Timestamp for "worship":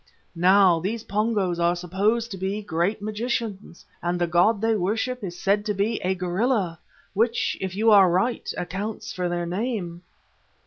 4.75-5.23